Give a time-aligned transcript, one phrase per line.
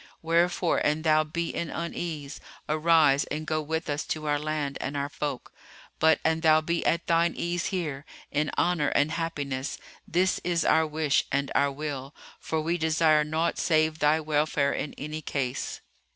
[0.23, 4.97] Wherefore, an thou be in unease, arise and go with us to our land and
[4.97, 5.53] our folk;
[5.99, 9.77] but, an thou be at thine ease here, in honour and happiness,
[10.07, 14.95] this is our wish and our will; for we desire naught save thy welfare in
[14.97, 15.81] any case."